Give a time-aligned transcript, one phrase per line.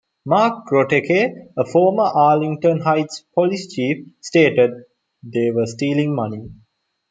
[0.25, 4.71] Mark Groteke, a former Arlington Heights police chief, stated,
[5.21, 6.49] They were stealing money.